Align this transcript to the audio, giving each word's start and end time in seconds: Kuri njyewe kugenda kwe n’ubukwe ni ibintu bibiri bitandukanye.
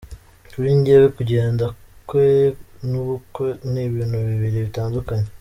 Kuri 0.51 0.69
njyewe 0.77 1.07
kugenda 1.17 1.65
kwe 2.07 2.27
n’ubukwe 2.89 3.47
ni 3.71 3.81
ibintu 3.87 4.17
bibiri 4.27 4.57
bitandukanye. 4.67 5.27